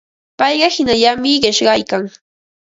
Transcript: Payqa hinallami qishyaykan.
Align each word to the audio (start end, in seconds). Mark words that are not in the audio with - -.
Payqa 0.41 0.69
hinallami 0.75 1.35
qishyaykan. 1.45 2.09